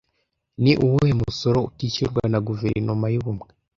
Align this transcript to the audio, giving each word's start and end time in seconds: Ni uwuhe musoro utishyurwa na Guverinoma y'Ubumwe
Ni 0.63 0.71
uwuhe 0.83 1.11
musoro 1.21 1.59
utishyurwa 1.69 2.21
na 2.31 2.39
Guverinoma 2.47 3.05
y'Ubumwe 3.13 3.47